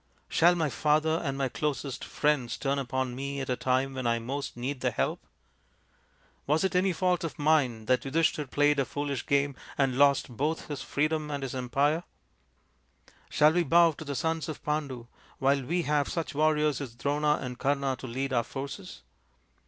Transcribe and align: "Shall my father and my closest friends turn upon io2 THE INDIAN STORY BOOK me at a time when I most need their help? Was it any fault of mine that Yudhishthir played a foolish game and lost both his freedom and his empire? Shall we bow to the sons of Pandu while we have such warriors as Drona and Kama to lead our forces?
"Shall 0.27 0.55
my 0.55 0.71
father 0.71 1.21
and 1.23 1.37
my 1.37 1.47
closest 1.47 2.03
friends 2.03 2.57
turn 2.57 2.79
upon 2.79 3.09
io2 3.09 3.09
THE 3.09 3.11
INDIAN 3.11 3.11
STORY 3.11 3.35
BOOK 3.35 3.37
me 3.37 3.41
at 3.41 3.49
a 3.51 3.63
time 3.63 3.93
when 3.93 4.07
I 4.07 4.17
most 4.17 4.57
need 4.57 4.81
their 4.81 4.89
help? 4.89 5.27
Was 6.47 6.63
it 6.63 6.75
any 6.75 6.91
fault 6.91 7.23
of 7.23 7.37
mine 7.37 7.85
that 7.85 8.01
Yudhishthir 8.01 8.49
played 8.49 8.79
a 8.79 8.85
foolish 8.85 9.27
game 9.27 9.55
and 9.77 9.99
lost 9.99 10.35
both 10.35 10.69
his 10.69 10.81
freedom 10.81 11.29
and 11.29 11.43
his 11.43 11.53
empire? 11.53 12.03
Shall 13.29 13.53
we 13.53 13.61
bow 13.61 13.91
to 13.91 14.03
the 14.03 14.15
sons 14.15 14.49
of 14.49 14.63
Pandu 14.63 15.05
while 15.37 15.61
we 15.61 15.83
have 15.83 16.09
such 16.09 16.33
warriors 16.33 16.81
as 16.81 16.95
Drona 16.95 17.37
and 17.39 17.59
Kama 17.59 17.95
to 17.97 18.07
lead 18.07 18.33
our 18.33 18.41
forces? 18.43 19.03